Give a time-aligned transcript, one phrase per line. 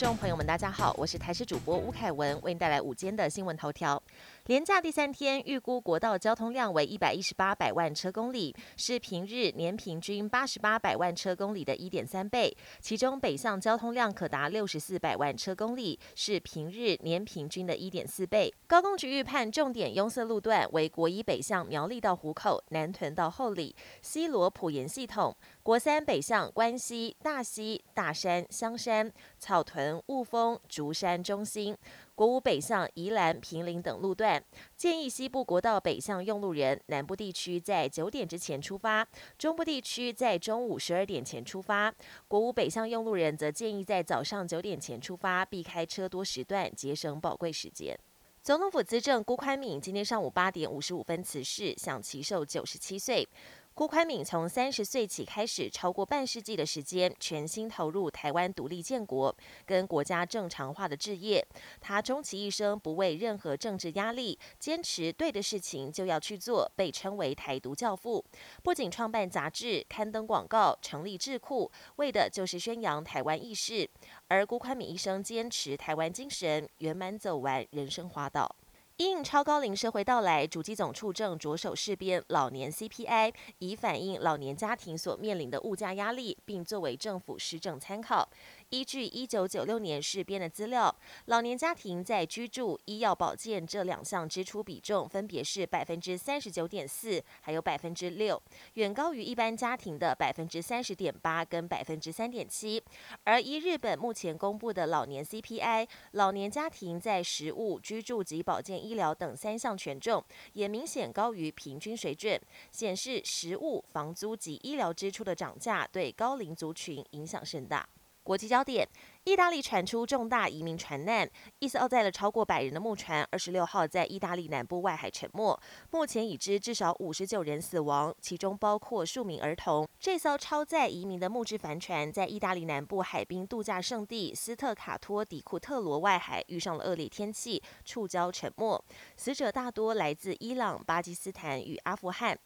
[0.00, 4.02] 众朋友们大家好，我是台视主播吴凯文，为您带来午间的新闻头条。
[4.46, 12.56] 连假第三天，预估国道交通量为一百一十八百万车公里，是平日年平均八十八百万车公里的一点三倍。
[12.80, 18.50] 其中北向交通量可达六十四百万车公里，是平日年平均的一点四倍。
[18.66, 25.30] 高工局预判重点拥塞路段为国一北向苗栗到湖口、南屯到后里、西罗普盐系统；
[25.62, 31.76] 国三北向关西、大溪、大山、香山、草屯、雾峰、竹山中心。
[32.14, 34.42] 国五北向宜兰、平林等路段，
[34.76, 39.06] 建议西部国道北向用路人，南部地区在九点之前出发，
[39.38, 41.94] 中部地区在中午十二点前出发。
[42.26, 47.98] 国五北向用路人则建议在早上九点前出发，避开车多时段，节省宝贵时间。
[48.42, 53.28] 总统府资政辜宽敏今天上午八点五十五分辞世，享其寿九十七岁。
[53.72, 61.42] 郭宽敏从三十岁起开始，超过半世纪的时间，全心投入台湾独立建国跟国家正常化的置业。
[61.80, 68.22] 他终其一生不畏任何政治压力，坚持对的事情就要去做，被称为台独教父。
[68.62, 73.88] 不仅创办杂志、刊登广告、成立智库，为的就是宣扬台湾意识。
[74.28, 78.54] 而郭宽敏一生坚持台湾精神，圆满走完人生滑道。
[79.00, 88.28] 因超高龄社会到来，主机总处正着手试编老年 CPI，以反映老年家庭所面临的物价压力，并作为政府施政参考。
[88.70, 98.40] 依据一九九六年事编的资料，老年家庭在居住、医药保健这两项支出比重分别是百分之三十九点四，还有百分之六，
[98.74, 102.80] 远高于一般家庭的百分之三十点八跟百分之三点七。
[103.24, 117.84] 而依日本目前公布的老年 CPI，老年家庭在食物、居住及保健、医疗等三项权重也明显高于平均水准，显示食物、房租及医疗支出的涨价对高龄族群影响甚大。
[118.22, 118.86] 国际焦点：
[119.24, 125.58] 意大利传出重大移民船难，一艘载了超过百人的木船，二十六号在意大利南部外海沉没。
[125.90, 129.88] 目前已知至少五十九人死亡，其中包括数名儿童。
[129.98, 138.84] 这艘超载移民的木质帆船在意大利南部海滨度假胜地斯特卡托迪库特罗外海遇上了恶劣天气，触礁沉没。
[139.16, 142.38] 死者大多来自伊朗、巴基斯坦与阿富汗。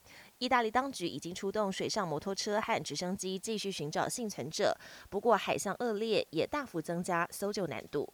[0.45, 4.77] 意大利当局已经出动水上摩托车和直升机继续寻找幸存者，
[5.09, 8.07] 不过海上恶劣也大幅增加搜救难度。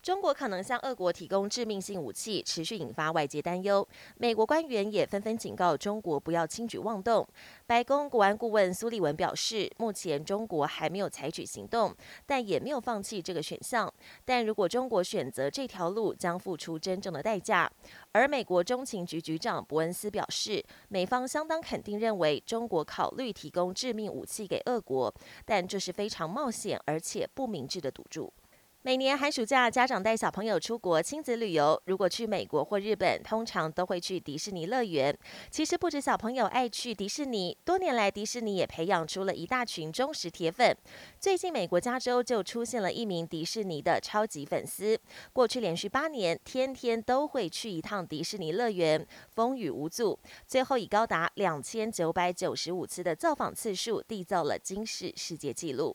[0.00, 3.86] 中国可能向俄国提供致命性武器，持续引发外界担忧。
[4.16, 7.26] 美国官员也纷纷警告中国不要轻举妄动。
[7.66, 11.94] 白宫国安顾问苏利文表示，目前中国还没有采取行动，
[12.24, 13.92] 但也没有放弃这个选项。
[14.24, 17.70] 但如果中国选择这条路，将付出真正的代价。
[18.12, 25.12] 而美国中情局局长伯恩斯表示，美方相当肯定认为中国考虑提供致命武器给俄国，
[25.44, 28.32] 但这是非常冒险而且不明智的赌注。
[28.88, 35.14] 每年寒暑假，家长带小朋友出国亲子旅游，如果去美国或日本，通常都会去迪士尼乐园。
[35.50, 40.74] 其实不止小朋友爱去迪士尼，多年来迪士尼也培养出了一大群忠实铁粉。
[41.20, 44.98] 最近，美国加州就出现了一名迪士尼的超级粉丝，
[45.34, 55.94] 过去连续八年，天天都会去一趟迪士尼乐园，风雨无阻，最后以高达两千九百九十五次的造访次数，缔造了惊世世界纪录。